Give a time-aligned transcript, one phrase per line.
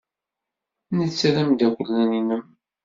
[0.97, 2.43] Netta d ameddakel-nnem.